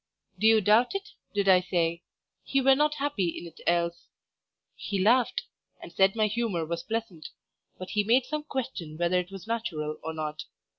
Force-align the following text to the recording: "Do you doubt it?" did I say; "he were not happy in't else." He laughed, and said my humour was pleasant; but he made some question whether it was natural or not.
"Do 0.39 0.47
you 0.47 0.61
doubt 0.61 0.95
it?" 0.95 1.09
did 1.35 1.47
I 1.47 1.61
say; 1.61 2.01
"he 2.43 2.59
were 2.59 2.73
not 2.73 2.95
happy 2.95 3.27
in't 3.37 3.61
else." 3.67 4.07
He 4.75 4.97
laughed, 4.99 5.43
and 5.79 5.93
said 5.93 6.15
my 6.15 6.25
humour 6.25 6.65
was 6.65 6.81
pleasant; 6.81 7.29
but 7.77 7.91
he 7.91 8.03
made 8.03 8.25
some 8.25 8.41
question 8.45 8.97
whether 8.97 9.19
it 9.19 9.29
was 9.29 9.45
natural 9.45 9.99
or 10.01 10.15
not. 10.15 10.45